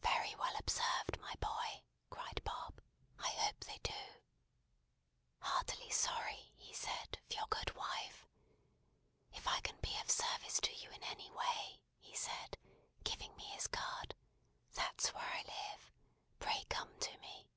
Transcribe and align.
"Very 0.00 0.34
well 0.36 0.56
observed, 0.56 1.18
my 1.20 1.34
boy!" 1.38 1.82
cried 2.08 2.40
Bob. 2.44 2.80
"I 3.18 3.28
hope 3.32 3.60
they 3.62 3.76
do. 3.82 4.22
'Heartily 5.40 5.90
sorry,' 5.90 6.54
he 6.56 6.72
said, 6.72 7.18
'for 7.26 7.34
your 7.34 7.46
good 7.50 7.76
wife. 7.76 8.26
If 9.34 9.46
I 9.46 9.60
can 9.60 9.76
be 9.82 9.94
of 10.00 10.10
service 10.10 10.60
to 10.62 10.74
you 10.74 10.90
in 10.92 11.02
any 11.04 11.30
way,' 11.32 11.82
he 11.98 12.16
said, 12.16 12.56
giving 13.04 13.36
me 13.36 13.50
his 13.50 13.66
card, 13.66 14.14
'that's 14.72 15.12
where 15.12 15.28
I 15.28 15.42
live. 15.42 15.92
Pray 16.38 16.64
come 16.70 16.98
to 16.98 17.18
me.' 17.18 17.50